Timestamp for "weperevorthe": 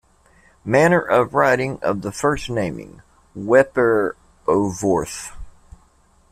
3.37-5.31